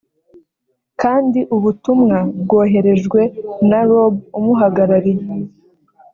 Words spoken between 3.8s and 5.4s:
Rob umuhagarariye